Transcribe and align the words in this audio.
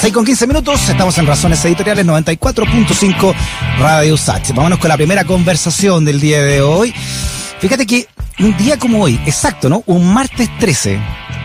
6 0.00 0.14
con 0.14 0.24
15 0.24 0.46
minutos, 0.46 0.88
estamos 0.88 1.18
en 1.18 1.26
Razones 1.26 1.62
Editoriales 1.62 2.06
94.5 2.06 3.34
Radio 3.78 4.16
Sach. 4.16 4.50
Vámonos 4.54 4.78
con 4.78 4.88
la 4.88 4.96
primera 4.96 5.24
conversación 5.24 6.06
del 6.06 6.18
día 6.20 6.40
de 6.40 6.62
hoy. 6.62 6.94
Fíjate 7.58 7.84
que 7.84 8.06
un 8.38 8.56
día 8.56 8.78
como 8.78 9.02
hoy, 9.02 9.20
exacto, 9.26 9.68
¿no? 9.68 9.82
Un 9.84 10.10
martes 10.14 10.48
13, 10.58 10.98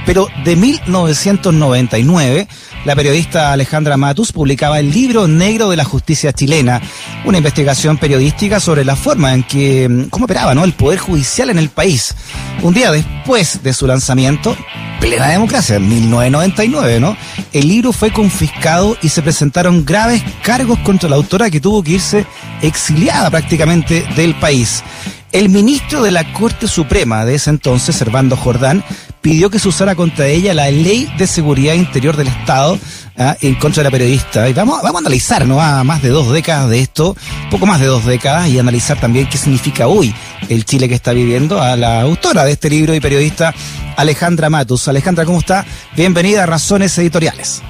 pero 0.05 0.27
de 0.43 0.55
1999, 0.55 2.47
la 2.85 2.95
periodista 2.95 3.51
Alejandra 3.51 3.97
Matus 3.97 4.31
publicaba 4.31 4.79
el 4.79 4.91
libro 4.91 5.27
negro 5.27 5.69
de 5.69 5.77
la 5.77 5.83
justicia 5.83 6.33
chilena, 6.33 6.81
una 7.25 7.39
investigación 7.39 7.97
periodística 7.97 8.59
sobre 8.59 8.85
la 8.85 8.95
forma 8.95 9.33
en 9.33 9.43
que, 9.43 9.89
mm, 9.89 10.09
cómo 10.09 10.25
operaba, 10.25 10.53
¿no? 10.53 10.63
El 10.63 10.73
poder 10.73 10.99
judicial 10.99 11.49
en 11.49 11.57
el 11.57 11.69
país. 11.69 12.15
Un 12.61 12.73
día 12.73 12.91
después 12.91 13.63
de 13.63 13.73
su 13.73 13.87
lanzamiento, 13.87 14.55
plena 14.99 15.27
democracia, 15.27 15.77
en 15.77 15.89
1999, 15.89 16.99
¿no? 16.99 17.17
El 17.53 17.67
libro 17.67 17.91
fue 17.91 18.11
confiscado 18.11 18.97
y 19.01 19.09
se 19.09 19.21
presentaron 19.21 19.85
graves 19.85 20.21
cargos 20.43 20.77
contra 20.79 21.09
la 21.09 21.15
autora 21.15 21.49
que 21.49 21.59
tuvo 21.59 21.83
que 21.83 21.93
irse 21.93 22.25
exiliada 22.61 23.29
prácticamente 23.29 24.05
del 24.15 24.35
país. 24.35 24.83
El 25.31 25.49
ministro 25.49 26.01
de 26.01 26.11
la 26.11 26.31
Corte 26.31 26.67
Suprema 26.67 27.25
de 27.25 27.35
ese 27.35 27.49
entonces, 27.49 27.95
Servando 27.95 28.37
Jordán, 28.37 28.85
pidió 29.25 29.49
que 29.49 29.57
se 29.57 29.67
usara 29.67 29.95
contra 29.95 30.27
ella 30.27 30.53
la 30.53 30.69
Ley 30.69 31.11
de 31.17 31.25
Seguridad 31.25 31.73
Interior 31.73 32.15
del 32.15 32.27
Estado 32.27 32.77
¿ah? 33.17 33.35
en 33.41 33.55
contra 33.55 33.81
de 33.81 33.85
la 33.85 33.91
periodista. 33.91 34.47
Y 34.47 34.53
vamos, 34.53 34.83
vamos 34.83 34.97
a 34.97 34.99
analizar, 34.99 35.47
¿no? 35.47 35.59
A 35.59 35.83
más 35.83 36.03
de 36.03 36.09
dos 36.09 36.31
décadas 36.31 36.69
de 36.69 36.79
esto, 36.79 37.15
poco 37.49 37.65
más 37.65 37.79
de 37.79 37.87
dos 37.87 38.05
décadas, 38.05 38.47
y 38.49 38.59
analizar 38.59 38.99
también 38.99 39.27
qué 39.27 39.39
significa 39.39 39.87
hoy 39.87 40.13
el 40.47 40.63
Chile 40.63 40.87
que 40.87 40.93
está 40.93 41.11
viviendo 41.11 41.59
a 41.59 41.75
la 41.75 42.01
autora 42.01 42.43
de 42.43 42.51
este 42.51 42.69
libro 42.69 42.93
y 42.93 42.99
periodista, 42.99 43.51
Alejandra 43.97 44.51
Matus. 44.51 44.87
Alejandra, 44.89 45.25
¿cómo 45.25 45.39
está? 45.39 45.65
Bienvenida 45.95 46.43
a 46.43 46.45
Razones 46.45 46.95
Editoriales. 46.99 47.63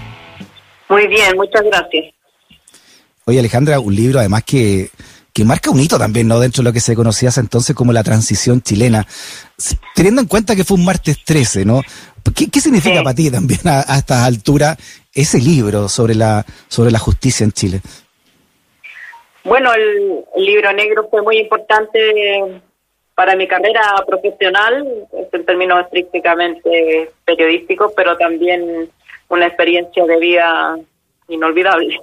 Muy 0.89 1.07
bien, 1.07 1.37
muchas 1.37 1.63
gracias. 1.63 2.13
Oye, 3.23 3.39
Alejandra, 3.39 3.79
un 3.79 3.95
libro 3.95 4.19
además 4.19 4.43
que 4.43 4.89
que 5.35 5.43
marca 5.43 5.69
un 5.69 5.81
hito 5.81 5.99
también, 5.99 6.29
¿no? 6.29 6.39
Dentro 6.39 6.63
de 6.63 6.69
lo 6.69 6.73
que 6.73 6.79
se 6.79 6.95
conocía 6.95 7.27
hasta 7.27 7.41
entonces 7.41 7.75
como 7.75 7.91
la 7.91 8.03
transición 8.03 8.61
chilena. 8.61 9.05
Teniendo 9.93 10.21
en 10.21 10.27
cuenta 10.27 10.55
que 10.55 10.63
fue 10.63 10.77
un 10.77 10.85
martes 10.85 11.25
13, 11.25 11.65
¿no? 11.65 11.81
¿Qué, 12.33 12.61
significa 12.61 13.03
para 13.03 13.13
ti 13.13 13.29
también 13.29 13.59
a, 13.65 13.81
estas 13.97 14.23
alturas 14.23 14.77
ese 15.13 15.39
libro 15.39 15.89
sobre 15.89 16.15
la, 16.15 16.45
sobre 16.69 16.89
la 16.89 16.99
justicia 16.99 17.43
en 17.43 17.51
Chile? 17.51 17.81
Bueno, 19.43 19.73
el, 19.73 20.23
libro 20.37 20.71
negro 20.71 21.09
fue 21.11 21.21
muy 21.21 21.37
importante 21.39 21.99
para 23.13 23.35
mi 23.35 23.45
carrera 23.45 23.81
profesional, 24.07 24.87
en 25.33 25.45
términos 25.45 25.83
estrictamente 25.83 27.11
periodísticos, 27.25 27.91
pero 27.93 28.15
también 28.15 28.89
una 29.27 29.47
experiencia 29.47 30.05
de 30.05 30.17
vida 30.17 30.77
inolvidable. 31.27 31.99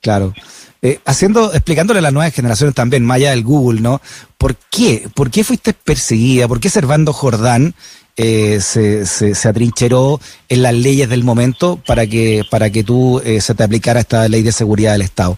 Claro. 0.00 0.32
Eh, 0.80 1.00
haciendo, 1.04 1.52
explicándole 1.52 1.98
a 1.98 2.02
las 2.02 2.12
nuevas 2.12 2.32
generaciones 2.32 2.74
también, 2.74 3.04
más 3.04 3.16
allá 3.16 3.30
del 3.30 3.42
Google, 3.42 3.80
¿no? 3.80 4.00
¿Por 4.36 4.54
qué? 4.70 5.08
¿Por 5.14 5.30
qué 5.30 5.42
fuiste 5.42 5.72
perseguida? 5.72 6.46
¿Por 6.46 6.60
qué 6.60 6.68
Servando 6.68 7.12
Jordán 7.12 7.74
eh, 8.16 8.60
se, 8.60 9.48
atrincheró 9.48 10.18
en 10.48 10.62
las 10.62 10.74
leyes 10.74 11.08
del 11.08 11.24
momento 11.24 11.80
para 11.86 12.06
que, 12.06 12.42
para 12.48 12.70
que 12.70 12.84
tú 12.84 13.20
eh, 13.24 13.40
se 13.40 13.54
te 13.54 13.64
aplicara 13.64 14.00
esta 14.00 14.28
ley 14.28 14.42
de 14.42 14.52
seguridad 14.52 14.92
del 14.92 15.02
Estado? 15.02 15.36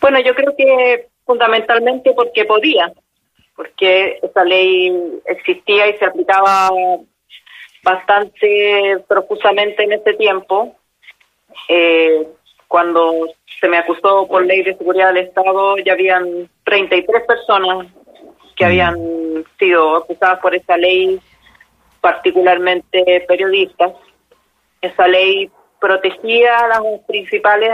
Bueno, 0.00 0.20
yo 0.20 0.34
creo 0.34 0.54
que 0.56 1.08
fundamentalmente 1.24 2.12
porque 2.12 2.44
podía, 2.44 2.92
porque 3.56 4.18
esa 4.22 4.44
ley 4.44 4.92
existía 5.26 5.88
y 5.88 5.98
se 5.98 6.04
aplicaba 6.04 6.70
bastante 7.82 8.98
profusamente 9.08 9.82
en 9.82 9.92
ese 9.92 10.14
tiempo. 10.14 10.76
Eh, 11.68 12.26
cuando 12.68 13.26
se 13.60 13.68
me 13.68 13.78
acusó 13.78 14.28
por 14.28 14.44
ley 14.44 14.62
de 14.62 14.76
seguridad 14.76 15.12
del 15.12 15.26
Estado, 15.26 15.78
ya 15.78 15.94
habían 15.94 16.48
33 16.64 17.24
personas 17.26 17.86
que 18.54 18.64
habían 18.64 18.96
sido 19.58 19.96
acusadas 19.96 20.38
por 20.40 20.54
esa 20.54 20.76
ley, 20.76 21.18
particularmente 22.00 23.24
periodistas. 23.26 23.92
Esa 24.82 25.08
ley 25.08 25.50
protegía 25.80 26.58
a 26.58 26.68
las 26.68 26.82
principales 27.06 27.70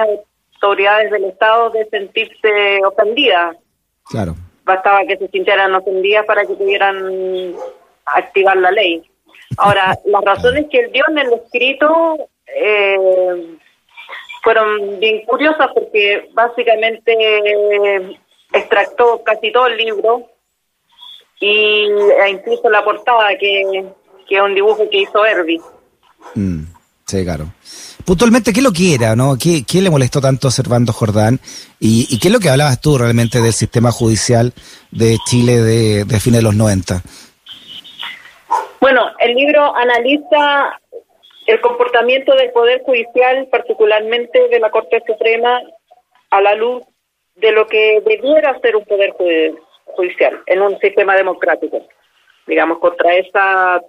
autoridades 0.54 1.10
del 1.10 1.24
Estado 1.24 1.70
de 1.70 1.86
sentirse 1.86 2.80
ofendidas. 2.86 3.56
Claro. 4.04 4.34
Bastaba 4.64 5.04
que 5.06 5.16
se 5.16 5.28
sintieran 5.28 5.74
ofendidas 5.74 6.24
para 6.24 6.44
que 6.44 6.54
pudieran 6.54 7.54
activar 8.06 8.56
la 8.58 8.70
ley. 8.70 9.02
Ahora, 9.56 9.98
las 10.04 10.24
razones 10.24 10.66
que 10.70 10.80
él 10.80 10.92
dio 10.92 11.02
en 11.08 11.18
el 11.18 11.32
escrito 11.32 12.28
eh, 12.46 13.56
fueron 14.44 15.00
bien 15.00 15.24
curiosas 15.26 15.68
porque 15.74 16.28
básicamente 16.34 17.12
eh, 17.16 18.18
extractó 18.52 19.22
casi 19.24 19.50
todo 19.50 19.66
el 19.66 19.78
libro 19.78 20.30
y 21.40 21.88
e 21.88 22.30
incluso 22.30 22.70
la 22.70 22.84
portada 22.84 23.30
que, 23.40 23.84
que 24.28 24.36
es 24.36 24.42
un 24.42 24.54
dibujo 24.54 24.88
que 24.88 25.00
hizo 25.00 25.24
Herbie. 25.24 25.60
Mm, 26.34 26.64
sí, 27.06 27.24
claro. 27.24 27.52
Puntualmente, 28.04 28.52
¿qué 28.52 28.60
lo 28.60 28.72
que 28.72 28.94
era, 28.94 29.16
no? 29.16 29.36
¿Qué, 29.38 29.64
qué 29.64 29.80
le 29.80 29.90
molestó 29.90 30.20
tanto 30.20 30.48
a 30.48 30.50
Servando 30.50 30.92
Jordán? 30.92 31.40
¿Y, 31.80 32.06
¿Y, 32.10 32.18
qué 32.18 32.28
es 32.28 32.34
lo 32.34 32.40
que 32.40 32.50
hablabas 32.50 32.80
tú 32.80 32.98
realmente 32.98 33.40
del 33.40 33.52
sistema 33.52 33.90
judicial 33.90 34.52
de 34.90 35.16
Chile 35.26 35.62
de, 35.62 36.04
de 36.04 36.20
fines 36.20 36.40
de 36.40 36.44
los 36.44 36.54
90? 36.54 37.02
Bueno, 38.80 39.06
el 39.18 39.34
libro 39.34 39.74
analiza 39.74 40.78
el 41.46 41.60
comportamiento 41.60 42.34
del 42.34 42.52
Poder 42.52 42.82
Judicial, 42.82 43.48
particularmente 43.50 44.48
de 44.48 44.60
la 44.60 44.70
Corte 44.70 45.02
Suprema, 45.06 45.60
a 46.30 46.40
la 46.40 46.54
luz 46.54 46.82
de 47.36 47.52
lo 47.52 47.66
que 47.66 48.02
debiera 48.04 48.58
ser 48.60 48.76
un 48.76 48.84
Poder 48.84 49.14
Judicial 49.84 50.40
en 50.46 50.62
un 50.62 50.78
sistema 50.78 51.14
democrático. 51.14 51.86
Digamos, 52.46 52.78
contra 52.78 53.14
esa 53.14 53.80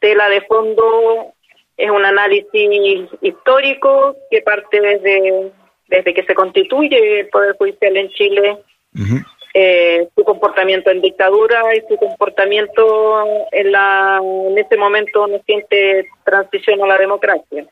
tela 0.00 0.28
de 0.28 0.40
fondo 0.42 1.32
es 1.76 1.90
un 1.90 2.04
análisis 2.04 3.08
histórico 3.20 4.16
que 4.30 4.42
parte 4.42 4.80
desde, 4.80 5.52
desde 5.88 6.14
que 6.14 6.24
se 6.24 6.34
constituye 6.34 7.20
el 7.20 7.28
Poder 7.28 7.56
Judicial 7.56 7.96
en 7.96 8.10
Chile 8.10 8.58
eh, 9.54 10.08
su 10.16 10.24
comportamiento 10.24 10.90
en 10.90 11.02
dictadura 11.02 11.74
y 11.76 11.80
su 11.88 11.96
comportamiento 11.96 13.24
en 13.50 13.72
la 13.72 14.18
en 14.22 14.56
este 14.56 14.76
momento 14.76 15.26
siente 15.44 16.08
transición 16.24 16.82
a 16.82 16.86
la 16.86 16.98
democracia. 16.98 17.66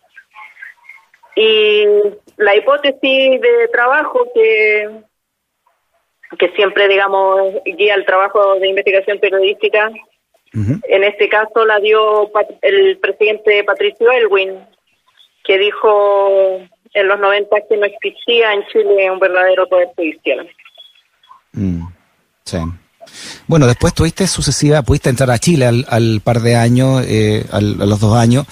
Y 1.37 1.87
la 2.37 2.57
hipótesis 2.57 3.41
de 3.41 3.69
trabajo 3.73 4.27
que 4.35 4.89
que 6.39 6.49
siempre 6.51 6.87
digamos 6.87 7.53
guía 7.65 7.95
el 7.95 8.07
trabajo 8.07 8.57
de 8.57 8.69
investigación 8.69 9.19
periodística 9.19 9.91
en 10.53 11.05
este 11.05 11.29
caso 11.29 11.65
la 11.65 11.79
dio 11.79 12.31
el 12.63 12.99
presidente 12.99 13.63
Patricio 13.65 14.11
Elwin 14.11 14.59
que 15.45 15.59
dijo 15.59 16.61
en 16.93 17.09
los 17.09 17.21
90 17.21 17.57
que 17.69 17.77
no 17.77 17.87
existía 17.87 18.53
en 18.53 18.67
Chile 18.67 19.11
un 19.11 19.21
verdadero 19.21 19.69
poder 19.69 19.89
judicial. 19.97 20.49
Mm, 21.53 21.83
sí. 22.45 22.59
Bueno, 23.47 23.67
después 23.67 23.95
tuviste 23.95 24.27
sucesiva, 24.27 24.83
pudiste 24.83 25.11
entrar 25.11 25.31
a 25.31 25.39
Chile 25.39 25.67
al, 25.67 26.21
par 26.23 26.41
de 26.41 26.57
años, 26.57 27.03
eh, 27.07 27.45
a 27.51 27.61
los 27.61 27.99
dos 27.99 28.17
años. 28.17 28.47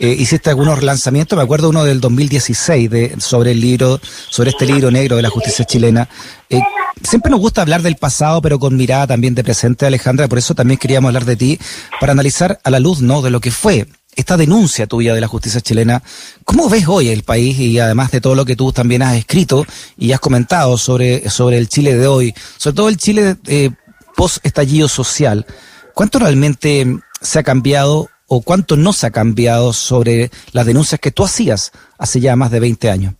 Eh, 0.00 0.16
hiciste 0.18 0.50
algunos 0.50 0.82
lanzamientos, 0.82 1.36
me 1.36 1.42
acuerdo 1.42 1.70
uno 1.70 1.84
del 1.84 2.00
2016 2.00 2.90
de, 2.90 3.14
sobre 3.20 3.52
el 3.52 3.60
libro, 3.60 4.00
sobre 4.28 4.50
este 4.50 4.66
libro 4.66 4.90
negro 4.90 5.16
de 5.16 5.22
la 5.22 5.30
justicia 5.30 5.64
chilena. 5.64 6.08
Eh, 6.50 6.60
siempre 7.02 7.30
nos 7.30 7.40
gusta 7.40 7.62
hablar 7.62 7.82
del 7.82 7.96
pasado, 7.96 8.42
pero 8.42 8.58
con 8.58 8.76
mirada 8.76 9.06
también 9.06 9.34
de 9.34 9.44
presente, 9.44 9.86
Alejandra, 9.86 10.28
por 10.28 10.38
eso 10.38 10.54
también 10.54 10.78
queríamos 10.78 11.08
hablar 11.08 11.24
de 11.24 11.36
ti, 11.36 11.58
para 12.00 12.12
analizar 12.12 12.60
a 12.64 12.70
la 12.70 12.80
luz, 12.80 13.00
¿no? 13.00 13.22
De 13.22 13.30
lo 13.30 13.40
que 13.40 13.50
fue 13.50 13.86
esta 14.14 14.36
denuncia 14.36 14.86
tuya 14.86 15.14
de 15.14 15.20
la 15.20 15.28
justicia 15.28 15.60
chilena, 15.60 16.02
¿cómo 16.44 16.68
ves 16.68 16.86
hoy 16.86 17.08
el 17.08 17.22
país 17.22 17.58
y 17.58 17.78
además 17.78 18.10
de 18.10 18.20
todo 18.20 18.34
lo 18.34 18.44
que 18.44 18.56
tú 18.56 18.72
también 18.72 19.02
has 19.02 19.16
escrito 19.16 19.64
y 19.96 20.12
has 20.12 20.20
comentado 20.20 20.76
sobre, 20.76 21.28
sobre 21.30 21.58
el 21.58 21.68
Chile 21.68 21.94
de 21.94 22.06
hoy, 22.06 22.34
sobre 22.56 22.76
todo 22.76 22.88
el 22.88 22.96
Chile 22.96 23.36
eh, 23.48 23.70
post 24.14 24.44
estallido 24.44 24.88
social? 24.88 25.46
¿Cuánto 25.94 26.18
realmente 26.18 26.86
se 27.20 27.38
ha 27.38 27.42
cambiado 27.42 28.08
o 28.26 28.42
cuánto 28.42 28.76
no 28.76 28.92
se 28.92 29.06
ha 29.06 29.10
cambiado 29.10 29.72
sobre 29.72 30.30
las 30.52 30.66
denuncias 30.66 31.00
que 31.00 31.10
tú 31.10 31.24
hacías 31.24 31.72
hace 31.98 32.20
ya 32.20 32.36
más 32.36 32.50
de 32.50 32.60
20 32.60 32.90
años? 32.90 33.14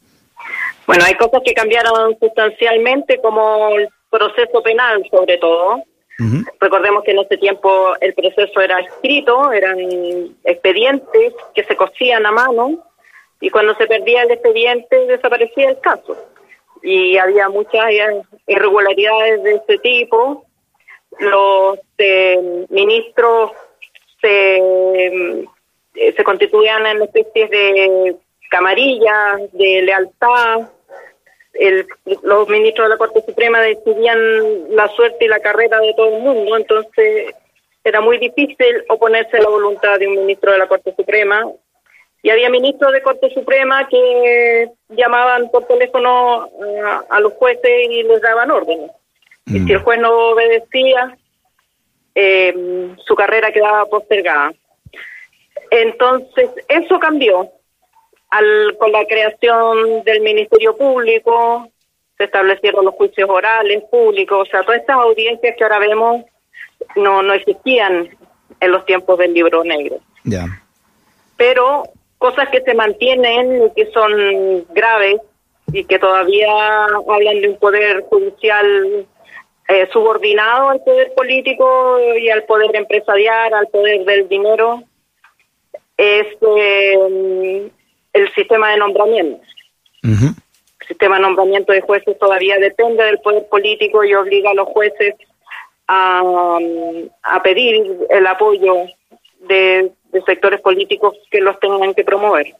Bueno, 0.86 1.04
hay 1.04 1.14
cosas 1.14 1.40
que 1.44 1.54
cambiaron 1.54 2.16
sustancialmente 2.20 3.18
como 3.22 3.70
el 3.78 3.88
proceso 4.10 4.62
penal 4.62 5.02
sobre 5.10 5.38
todo 5.38 5.82
Recordemos 6.60 7.04
que 7.04 7.12
en 7.12 7.18
ese 7.18 7.36
tiempo 7.36 7.94
el 8.00 8.14
proceso 8.14 8.60
era 8.60 8.80
escrito, 8.80 9.52
eran 9.52 9.78
expedientes 10.44 11.34
que 11.54 11.64
se 11.64 11.76
cosían 11.76 12.24
a 12.26 12.32
mano 12.32 12.84
y 13.40 13.50
cuando 13.50 13.74
se 13.74 13.86
perdía 13.86 14.22
el 14.22 14.30
expediente 14.30 15.06
desaparecía 15.06 15.70
el 15.70 15.80
caso. 15.80 16.16
Y 16.82 17.16
había 17.18 17.48
muchas 17.48 17.86
irregularidades 18.46 19.42
de 19.42 19.54
ese 19.54 19.78
tipo. 19.78 20.46
Los 21.18 21.78
eh, 21.98 22.66
ministros 22.70 23.50
se, 24.20 24.56
eh, 24.56 25.44
se 26.16 26.24
constituían 26.24 26.86
en 26.86 27.02
especies 27.02 27.50
de 27.50 28.16
camarilla, 28.50 29.38
de 29.52 29.82
lealtad. 29.82 30.68
Los 32.22 32.48
ministros 32.48 32.86
de 32.86 32.94
la 32.94 32.96
Corte 32.98 33.22
Suprema 33.26 33.60
decidían 33.60 34.74
la 34.74 34.88
suerte 34.88 35.24
y 35.24 35.28
la 35.28 35.40
carrera 35.40 35.78
de 35.80 35.94
todo 35.94 36.16
el 36.16 36.22
mundo, 36.22 36.56
entonces 36.56 37.34
era 37.84 38.00
muy 38.00 38.18
difícil 38.18 38.84
oponerse 38.88 39.36
a 39.36 39.42
la 39.42 39.48
voluntad 39.48 39.98
de 39.98 40.08
un 40.08 40.16
ministro 40.16 40.52
de 40.52 40.58
la 40.58 40.68
Corte 40.68 40.94
Suprema. 40.94 41.44
Y 42.22 42.30
había 42.30 42.48
ministros 42.50 42.92
de 42.92 43.02
Corte 43.02 43.30
Suprema 43.34 43.88
que 43.88 44.70
llamaban 44.90 45.50
por 45.50 45.66
teléfono 45.66 46.48
a, 47.08 47.20
los 47.20 47.32
jueces 47.32 47.90
y 47.90 48.04
les 48.04 48.22
daban 48.22 48.52
órdenes. 48.52 48.92
Y 49.46 49.58
si 49.58 49.72
el 49.72 49.80
mm. 49.80 49.82
juez 49.82 50.00
no 50.00 50.30
obedecía, 50.30 51.16
eh, 52.14 52.94
su 53.04 53.14
carrera 53.16 53.50
quedaba 53.50 53.86
postergada. 53.86 54.52
Entonces, 55.72 56.50
eso 56.68 56.98
cambió 57.00 57.50
al, 58.32 58.76
con 58.78 58.90
la 58.92 59.04
creación 59.04 60.02
del 60.04 60.22
Ministerio 60.22 60.74
Público, 60.74 61.68
se 62.16 62.24
establecieron 62.24 62.86
los 62.86 62.94
juicios 62.94 63.28
orales 63.28 63.82
públicos, 63.90 64.48
o 64.48 64.50
sea, 64.50 64.62
todas 64.62 64.80
estas 64.80 64.96
audiencias 64.96 65.54
que 65.56 65.64
ahora 65.64 65.78
vemos 65.78 66.24
no, 66.96 67.22
no 67.22 67.34
existían 67.34 68.08
en 68.58 68.70
los 68.70 68.86
tiempos 68.86 69.18
del 69.18 69.34
libro 69.34 69.62
negro. 69.64 69.98
Ya. 70.24 70.46
Pero 71.36 71.84
cosas 72.16 72.48
que 72.48 72.62
se 72.62 72.74
mantienen 72.74 73.66
y 73.66 73.70
que 73.74 73.92
son 73.92 74.64
graves 74.70 75.20
y 75.70 75.84
que 75.84 75.98
todavía 75.98 76.84
hablan 77.08 77.40
de 77.40 77.48
un 77.50 77.58
poder 77.58 78.02
judicial 78.08 79.06
eh, 79.68 79.88
subordinado 79.92 80.70
al 80.70 80.80
poder 80.80 81.12
político 81.14 81.98
y 82.18 82.30
al 82.30 82.44
poder 82.44 82.74
empresarial, 82.76 83.52
al 83.52 83.66
poder 83.68 84.04
del 84.06 84.26
dinero, 84.28 84.82
es 85.98 86.26
eh, 86.56 87.70
el 88.12 88.32
sistema 88.34 88.70
de 88.70 88.76
nombramiento. 88.78 89.42
El 90.02 90.86
sistema 90.86 91.16
de 91.16 91.22
nombramiento 91.22 91.72
de 91.72 91.80
jueces 91.80 92.18
todavía 92.18 92.58
depende 92.58 93.04
del 93.04 93.18
poder 93.18 93.48
político 93.48 94.04
y 94.04 94.14
obliga 94.14 94.50
a 94.50 94.54
los 94.54 94.68
jueces 94.68 95.14
a, 95.86 96.58
a 97.22 97.42
pedir 97.42 97.86
el 98.10 98.26
apoyo 98.26 98.86
de, 99.40 99.92
sectores 100.26 100.60
políticos 100.60 101.16
que 101.30 101.40
los 101.40 101.58
tengan 101.58 101.94
que 101.94 102.04
promover. 102.04 102.54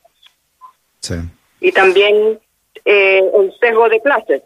Y 1.60 1.72
también 1.72 2.40
eh, 2.84 3.22
el 3.38 3.52
sesgo 3.60 3.88
de 3.88 4.00
clases, 4.00 4.43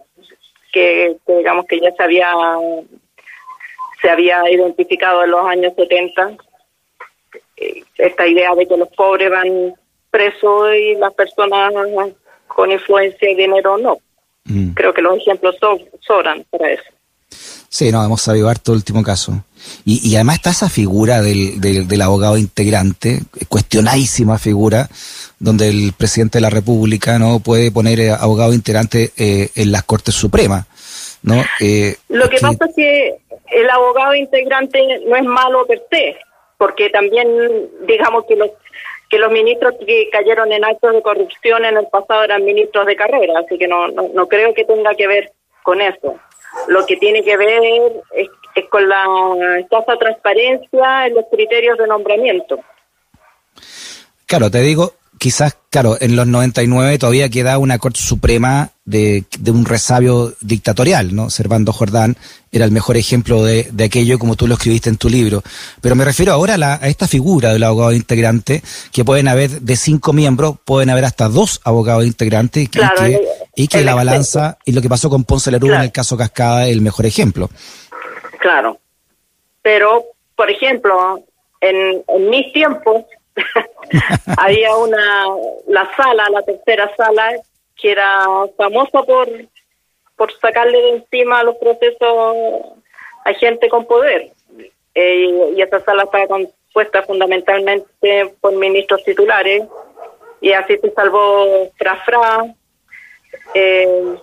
que, 0.73 1.17
digamos 1.27 1.67
que 1.67 1.81
ya 1.81 1.93
se 1.93 2.03
había 2.03 2.35
se 4.03 4.11
había 4.11 4.51
identificado 4.51 5.25
en 5.25 5.31
los 5.31 5.47
años 5.47 5.73
70 5.75 6.37
eh, 7.57 7.83
esta 7.97 8.27
idea 8.27 8.55
de 8.55 8.67
que 8.67 8.77
los 8.77 8.89
pobres 8.89 9.31
van 9.31 9.75
presos 10.17 10.75
y 10.75 10.95
las 10.95 11.13
personas 11.13 11.73
con 12.47 12.73
influencia 12.73 13.31
y 13.31 13.35
dinero 13.35 13.77
no. 13.77 13.99
Mm. 14.45 14.71
Creo 14.71 14.95
que 14.95 15.03
los 15.03 15.19
ejemplos 15.19 15.57
sobran 16.01 16.45
para 16.51 16.73
eso. 16.73 16.91
Sí, 17.69 17.93
no, 17.93 18.03
hemos 18.03 18.23
sabido 18.23 18.51
todo 18.55 18.75
el 18.75 18.79
último 18.79 19.03
caso. 19.03 19.45
Y, 19.85 20.15
además 20.15 20.37
está 20.37 20.51
esa 20.51 20.71
figura 20.71 21.21
del, 21.21 21.61
del, 21.61 22.01
abogado 22.01 22.39
integrante, 22.39 23.21
cuestionadísima 23.49 24.39
figura, 24.39 24.89
donde 25.39 25.69
el 25.69 25.93
presidente 25.93 26.39
de 26.39 26.43
la 26.43 26.51
República 26.51 27.19
no 27.19 27.41
puede 27.41 27.71
poner 27.71 28.01
eh, 28.01 28.11
abogado 28.11 28.55
integrante 28.55 29.13
eh, 29.19 29.51
en 29.57 29.73
las 29.73 29.83
Cortes 29.83 30.15
Supremas. 30.15 30.67
¿no? 31.23 31.43
Eh, 31.61 31.97
Lo 32.09 32.31
que, 32.31 32.39
pasa 32.39 32.65
es 32.67 32.75
que 32.77 33.17
el 33.53 33.69
abogado 33.69 34.15
integrante 34.15 34.79
no 35.07 35.17
es 35.17 35.25
malo 35.25 35.67
per 35.67 35.83
se, 35.91 36.17
porque 36.57 36.89
también 36.91 37.29
digamos 37.87 38.25
que 38.27 38.37
los 38.37 38.51
que 39.17 39.23
los 39.23 39.33
ministros 39.33 39.73
que 39.87 40.11
cayeron 40.13 40.53
en 40.53 40.63
actos 40.63 40.93
de 40.93 41.01
corrupción 41.01 41.65
en 41.65 41.79
el 41.79 41.87
pasado 41.87 42.25
eran 42.25 42.45
ministros 42.45 42.87
de 42.87 42.97
carrera, 42.97 43.41
así 43.41 43.57
que 43.57 43.67
no, 43.67 43.89
no, 43.89 44.29
creo 44.29 44.53
que 44.53 44.65
tenga 44.65 44.95
que 44.95 45.07
ver 45.07 45.33
con 45.63 45.81
eso. 45.81 46.21
Lo 46.69 46.85
que 46.85 46.99
tiene 46.99 47.23
que 47.23 47.35
ver 47.39 47.63
es, 48.15 48.29
con 48.69 48.87
la 48.87 49.59
escasa 49.59 49.97
transparencia 49.97 51.07
en 51.07 51.15
los 51.15 51.25
criterios 51.31 51.79
de 51.79 51.87
nombramiento. 51.87 52.61
Claro, 54.27 54.51
te 54.51 54.61
digo, 54.61 54.93
quizás, 55.19 55.57
claro, 55.71 55.97
en 56.01 56.17
los 56.17 56.27
99 56.27 56.99
todavía 56.99 57.29
queda 57.29 57.59
una 57.59 57.79
Corte 57.79 58.01
Suprema 58.01 58.71
de, 58.85 59.25
un 59.49 59.65
resabio 59.65 60.33
dictatorial, 60.41 61.15
¿no? 61.15 61.31
Servando 61.31 61.73
Jordán 61.73 62.17
era 62.53 62.65
el 62.65 62.71
mejor 62.71 62.97
ejemplo 62.97 63.43
de, 63.43 63.71
aquello 63.85 64.19
como 64.19 64.37
tú 64.37 64.47
lo 64.47 64.55
escribiste 64.55 64.89
en 64.89 64.97
tu 64.97 65.09
libro. 65.09 65.43
Pero 65.81 65.95
me 65.95 66.05
refiero 66.05 66.33
ahora 66.33 66.55
a, 66.55 66.89
esta 66.89 67.09
figura 67.09 67.53
del 67.53 67.65
abogado 67.65 67.93
integrante, 67.93 68.63
que 68.93 69.05
pueden 69.05 69.29
haber 69.29 69.61
de 69.61 69.77
cinco 69.77 70.13
miembros, 70.13 70.57
pueden 70.65 70.91
haber 70.91 71.05
hasta 71.05 71.29
dos 71.29 71.61
abogados 71.65 72.07
integrantes 72.07 72.65
y 72.65 72.67
que, 72.69 72.81
y 73.55 73.69
que 73.69 73.83
la 73.83 73.95
balanza, 73.95 74.59
y 74.65 74.73
lo 74.73 74.83
que 74.83 74.89
pasó 74.89 75.11
con 75.11 75.25
Ponce 75.25 75.51
Lerú 75.51 75.69
en 75.69 75.83
el 75.83 75.93
caso 75.93 76.17
Cascada 76.17 76.67
es 76.67 76.73
el 76.73 76.83
mejor 76.83 77.07
ejemplo. 77.07 77.51
Claro. 78.41 78.79
Pero, 79.63 80.05
por 80.37 80.51
ejemplo, 80.51 81.25
en, 81.61 82.03
en 82.07 82.31
mis 82.31 82.53
tiempos, 82.53 83.05
había 84.39 84.77
una, 84.77 85.27
la 85.69 85.91
sala, 85.97 86.29
la 86.31 86.43
tercera 86.43 86.91
sala, 86.97 87.33
que 87.77 87.93
era 87.93 88.25
famosa 88.57 89.03
por, 89.03 89.29
por 90.17 90.33
sacarle 90.39 90.81
de 90.81 90.91
encima 90.97 91.43
los 91.43 91.57
procesos 91.57 92.37
a 93.25 93.33
gente 93.35 93.69
con 93.69 93.87
poder. 93.87 94.31
Eh, 94.95 95.53
y 95.55 95.61
esa 95.61 95.81
sala 95.81 96.05
estaba 96.05 96.27
compuesta 96.27 97.03
fundamentalmente 97.03 98.35
por 98.41 98.55
ministros 98.57 99.05
titulares, 99.05 99.65
y 100.41 100.53
así 100.53 100.79
se 100.79 100.91
salvó 100.93 101.71
Frafra, 101.77 102.45
eh, 103.55 104.17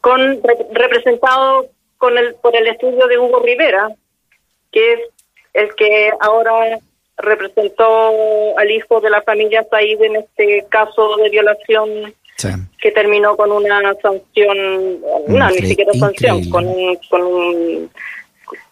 con 0.00 0.40
representado 0.72 1.66
con 1.98 2.18
el 2.18 2.34
por 2.36 2.56
el 2.56 2.66
estudio 2.66 3.06
de 3.06 3.18
Hugo 3.18 3.40
Rivera, 3.40 3.90
que 4.70 4.92
es 4.92 5.00
el 5.54 5.74
que 5.74 6.12
ahora 6.20 6.78
representó 7.18 8.58
al 8.58 8.70
hijo 8.70 9.00
de 9.00 9.10
la 9.10 9.22
familia 9.22 9.66
Said 9.70 10.02
en 10.02 10.16
este 10.16 10.66
caso 10.68 11.16
de 11.16 11.30
violación 11.30 12.14
que 12.80 12.90
terminó 12.90 13.36
con 13.36 13.52
una 13.52 13.94
sanción, 14.02 15.00
no, 15.28 15.50
ni 15.50 15.66
siquiera 15.68 15.92
sanción, 15.92 16.48
con 16.50 16.66
un, 16.66 16.98
con 17.08 17.22
un 17.22 17.90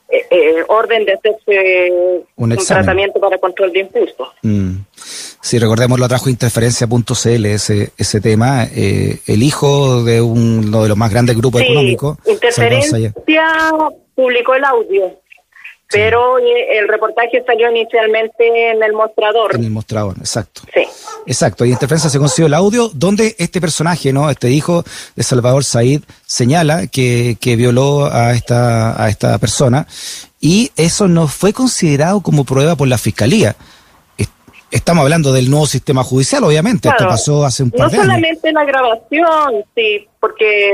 eh, 0.08 0.26
eh, 0.28 0.64
orden 0.66 1.04
de 1.04 1.12
hacerse 1.12 1.92
un, 2.34 2.56
tratamiento 2.56 3.20
para 3.20 3.38
control 3.38 3.72
de 3.72 3.80
impulso. 3.80 4.32
Mm. 4.42 4.78
Si 5.40 5.58
recordemos, 5.58 6.00
lo 6.00 6.08
trajo 6.08 6.28
interferencia.cl 6.28 7.46
ese, 7.46 7.92
ese 7.96 8.20
tema. 8.20 8.64
Eh, 8.74 9.20
el 9.26 9.42
hijo 9.42 10.02
de 10.02 10.20
uno 10.20 10.82
de 10.82 10.88
los 10.88 10.98
más 10.98 11.12
grandes 11.12 11.36
grupos 11.36 11.62
económicos. 11.62 12.18
Interferencia 12.26 13.12
publicó 14.16 14.54
el 14.54 14.64
audio 14.64 15.16
pero 15.90 16.38
eh, 16.38 16.78
el 16.78 16.88
reportaje 16.88 17.42
salió 17.44 17.70
inicialmente 17.70 18.70
en 18.70 18.82
el 18.82 18.92
mostrador. 18.92 19.54
En 19.54 19.64
el 19.64 19.70
mostrador, 19.70 20.16
exacto. 20.18 20.62
Sí. 20.72 20.82
Exacto, 21.26 21.64
y 21.64 21.70
Interferencia 21.70 22.08
se 22.08 22.18
consiguió 22.18 22.46
el 22.46 22.54
audio 22.54 22.90
donde 22.94 23.34
este 23.38 23.60
personaje, 23.60 24.12
¿no? 24.12 24.30
Este 24.30 24.50
hijo 24.50 24.84
de 25.16 25.22
Salvador 25.22 25.64
Said 25.64 26.02
señala 26.24 26.86
que, 26.86 27.36
que 27.40 27.56
violó 27.56 28.06
a 28.06 28.32
esta, 28.32 29.02
a 29.02 29.08
esta 29.08 29.38
persona 29.38 29.86
y 30.40 30.70
eso 30.76 31.08
no 31.08 31.28
fue 31.28 31.52
considerado 31.52 32.20
como 32.20 32.44
prueba 32.44 32.76
por 32.76 32.88
la 32.88 32.98
fiscalía. 32.98 33.56
Estamos 34.70 35.02
hablando 35.02 35.32
del 35.32 35.50
nuevo 35.50 35.66
sistema 35.66 36.04
judicial, 36.04 36.44
obviamente. 36.44 36.88
Esto 36.88 37.04
pasó 37.08 37.44
hace 37.44 37.64
un 37.64 37.72
par 37.72 37.90
de 37.90 37.96
años. 37.96 38.06
No 38.06 38.12
solamente 38.12 38.52
la 38.52 38.64
grabación, 38.64 39.64
sí, 39.74 40.06
porque 40.20 40.72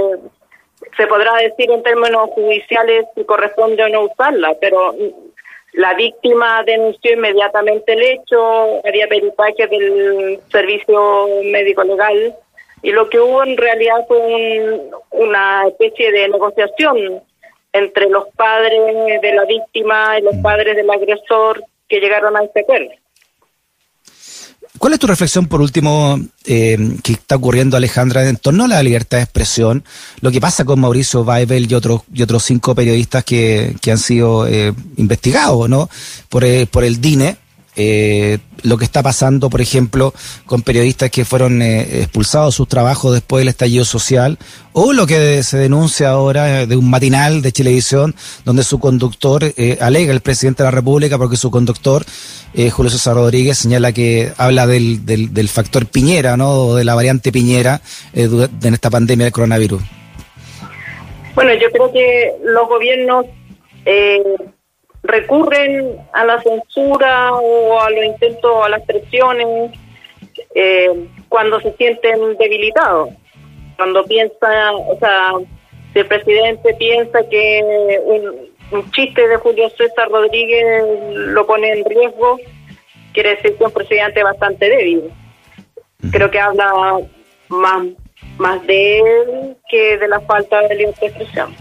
se 0.96 1.06
podrá 1.06 1.34
decir 1.36 1.70
en 1.70 1.82
términos 1.82 2.30
judiciales 2.30 3.06
si 3.14 3.24
corresponde 3.24 3.82
o 3.84 3.88
no 3.88 4.02
usarla, 4.04 4.54
pero 4.60 4.94
la 5.72 5.94
víctima 5.94 6.62
denunció 6.64 7.12
inmediatamente 7.12 7.92
el 7.92 8.02
hecho, 8.02 8.80
había 8.86 9.06
peritaje 9.08 9.66
del 9.66 10.40
servicio 10.50 11.28
médico 11.44 11.84
legal 11.84 12.34
y 12.82 12.92
lo 12.92 13.08
que 13.08 13.20
hubo 13.20 13.42
en 13.42 13.56
realidad 13.56 14.06
fue 14.06 14.80
una 15.10 15.66
especie 15.66 16.12
de 16.12 16.28
negociación 16.28 17.22
entre 17.72 18.08
los 18.08 18.28
padres 18.36 19.20
de 19.20 19.32
la 19.34 19.44
víctima 19.44 20.18
y 20.18 20.22
los 20.22 20.36
mm. 20.36 20.42
padres 20.42 20.76
del 20.76 20.90
agresor 20.90 21.62
que 21.88 22.00
llegaron 22.00 22.36
a 22.36 22.44
este 22.44 22.60
acuerdo. 22.60 22.90
¿Cuál 24.78 24.92
es 24.92 24.98
tu 24.98 25.06
reflexión, 25.06 25.46
por 25.46 25.60
último, 25.60 26.20
eh, 26.44 26.96
que 27.02 27.12
está 27.12 27.36
ocurriendo, 27.36 27.76
Alejandra, 27.76 28.28
en 28.28 28.36
torno 28.36 28.64
a 28.64 28.68
la 28.68 28.82
libertad 28.82 29.18
de 29.18 29.24
expresión? 29.24 29.84
Lo 30.20 30.30
que 30.30 30.40
pasa 30.40 30.64
con 30.64 30.80
Mauricio 30.80 31.22
Weibel 31.22 31.70
y 31.70 31.74
otros, 31.74 32.02
y 32.12 32.22
otros 32.22 32.42
cinco 32.42 32.74
periodistas 32.74 33.24
que, 33.24 33.76
han 33.90 33.98
sido 33.98 34.46
eh, 34.46 34.72
investigados 34.96 35.68
¿no? 35.68 35.88
por, 36.28 36.44
eh, 36.44 36.66
por 36.66 36.84
el 36.84 37.00
DINE 37.00 37.36
eh, 37.76 38.38
lo 38.62 38.78
que 38.78 38.84
está 38.84 39.02
pasando, 39.02 39.50
por 39.50 39.60
ejemplo, 39.60 40.12
con 40.46 40.62
periodistas 40.62 41.10
que 41.10 41.24
fueron 41.24 41.62
eh, 41.62 42.00
expulsados 42.00 42.54
de 42.54 42.56
sus 42.56 42.68
trabajos 42.68 43.12
después 43.12 43.42
del 43.42 43.48
estallido 43.48 43.84
social, 43.84 44.38
o 44.72 44.92
lo 44.92 45.06
que 45.06 45.42
se 45.42 45.58
denuncia 45.58 46.10
ahora 46.10 46.66
de 46.66 46.76
un 46.76 46.90
matinal 46.90 47.42
de 47.42 47.52
Televisión 47.52 48.14
donde 48.44 48.62
su 48.64 48.78
conductor 48.78 49.44
alega 49.80 50.12
el 50.12 50.20
presidente 50.20 50.62
de 50.62 50.66
la 50.66 50.70
República 50.70 51.16
porque 51.16 51.36
su 51.36 51.50
conductor, 51.50 52.04
Julio 52.72 52.90
César 52.90 53.14
Rodríguez, 53.14 53.56
señala 53.56 53.92
que 53.92 54.32
habla 54.36 54.66
del, 54.66 55.06
del, 55.06 55.32
del, 55.32 55.48
factor 55.48 55.86
Piñera, 55.86 56.36
¿no? 56.36 56.50
O 56.50 56.74
de 56.74 56.84
la 56.84 56.94
variante 56.94 57.32
Piñera 57.32 57.80
en 58.12 58.74
esta 58.74 58.90
pandemia 58.90 59.24
del 59.24 59.32
coronavirus. 59.32 59.82
Bueno, 61.36 61.52
yo 61.54 61.70
creo 61.70 61.92
que 61.92 62.32
los 62.44 62.66
gobiernos 62.66 63.26
eh, 63.84 64.22
recurren 65.06 65.96
a 66.12 66.24
la 66.24 66.40
censura 66.42 67.32
o 67.32 67.80
a 67.80 67.90
los 67.90 68.04
intentos, 68.04 68.64
a 68.64 68.68
las 68.68 68.82
presiones, 68.82 69.72
eh, 70.54 70.90
cuando 71.28 71.60
se 71.60 71.72
sienten 71.76 72.36
debilitados. 72.38 73.10
Cuando 73.76 74.04
piensa, 74.04 74.72
o 74.72 74.98
sea, 74.98 75.32
si 75.92 75.98
el 75.98 76.06
presidente 76.06 76.74
piensa 76.74 77.18
que 77.28 78.00
un, 78.04 78.56
chiste 78.90 79.28
de 79.28 79.36
Julio 79.36 79.70
César 79.70 80.08
Rodríguez 80.08 80.64
lo 81.12 81.46
pone 81.46 81.70
en 81.70 81.84
riesgo, 81.84 82.38
quiere 83.12 83.36
decir 83.36 83.52
que 83.52 83.56
es 83.56 83.60
un 83.60 83.70
presidente 83.70 84.22
bastante 84.22 84.68
débil. 84.68 85.02
Creo 86.10 86.30
que 86.30 86.40
habla 86.40 86.72
más, 87.48 87.86
más 88.38 88.66
de 88.66 88.98
él 88.98 89.56
que 89.70 89.98
de 89.98 90.08
la 90.08 90.20
falta 90.20 90.62
de 90.62 90.74
libertad 90.74 91.00
de 91.00 91.06
expresión. 91.06 91.54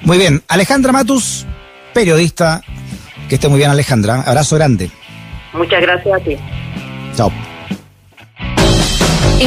Muy 0.00 0.18
bien, 0.18 0.42
Alejandra 0.48 0.92
Matus, 0.92 1.46
periodista. 1.94 2.60
Que 3.28 3.36
esté 3.36 3.48
muy 3.48 3.58
bien, 3.58 3.70
Alejandra. 3.70 4.20
Abrazo 4.20 4.56
grande. 4.56 4.90
Muchas 5.54 5.80
gracias 5.80 6.20
a 6.20 6.24
ti. 6.24 6.36
Chao. 7.16 7.32